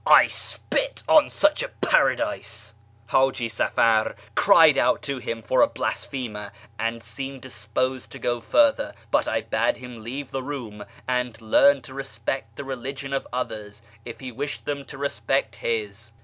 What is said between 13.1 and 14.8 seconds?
of others if he wished